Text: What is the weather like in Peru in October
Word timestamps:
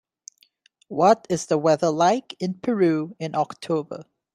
What 0.87 1.27
is 1.29 1.45
the 1.45 1.59
weather 1.59 1.91
like 1.91 2.35
in 2.41 2.55
Peru 2.55 3.15
in 3.19 3.35
October 3.35 4.07